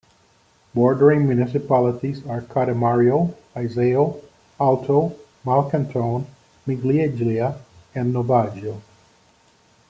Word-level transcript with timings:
Bordering 0.73 1.27
municipalities 1.27 2.25
are 2.25 2.41
Cademario, 2.41 3.35
Iseo, 3.55 4.19
Alto 4.59 5.15
Malcantone, 5.45 6.25
Miglieglia 6.65 7.59
and 7.93 8.11
Novaggio. 8.11 8.81